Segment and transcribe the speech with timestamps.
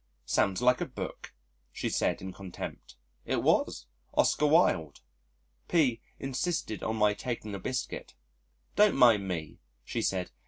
[0.25, 1.31] "Sounds like a book,"
[1.71, 2.95] She said in contempt.
[3.23, 3.85] It was
[4.15, 5.01] Oscar Wilde!
[5.67, 8.15] P insisted on my taking a biscuit.
[8.75, 10.31] "Don't mind me," she said.